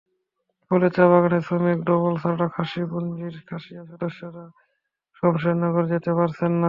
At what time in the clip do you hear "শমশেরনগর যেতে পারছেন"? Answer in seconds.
5.17-6.51